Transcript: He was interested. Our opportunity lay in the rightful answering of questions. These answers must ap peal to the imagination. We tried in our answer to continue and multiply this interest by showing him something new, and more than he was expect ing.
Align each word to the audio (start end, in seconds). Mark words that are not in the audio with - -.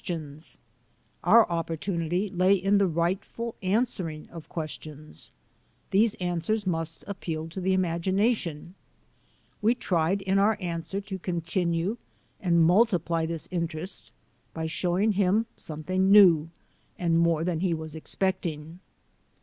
He 0.03 0.11
was 0.13 0.15
interested. 0.19 0.59
Our 1.25 1.47
opportunity 1.51 2.31
lay 2.31 2.55
in 2.55 2.79
the 2.79 2.87
rightful 2.87 3.53
answering 3.61 4.27
of 4.31 4.49
questions. 4.49 5.29
These 5.91 6.15
answers 6.15 6.65
must 6.65 7.03
ap 7.07 7.19
peal 7.19 7.47
to 7.49 7.61
the 7.61 7.73
imagination. 7.73 8.73
We 9.61 9.75
tried 9.75 10.23
in 10.23 10.39
our 10.39 10.57
answer 10.59 11.01
to 11.01 11.19
continue 11.19 11.97
and 12.39 12.65
multiply 12.65 13.27
this 13.27 13.47
interest 13.51 14.09
by 14.55 14.65
showing 14.65 15.11
him 15.11 15.45
something 15.55 16.09
new, 16.11 16.49
and 16.97 17.19
more 17.19 17.43
than 17.43 17.59
he 17.59 17.75
was 17.75 17.95
expect 17.95 18.47
ing. 18.47 18.79